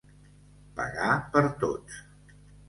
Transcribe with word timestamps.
Pagar 0.79 1.11
per 1.37 1.45
tots. 1.65 2.01